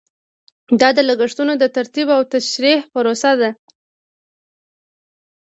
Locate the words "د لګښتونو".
0.97-1.53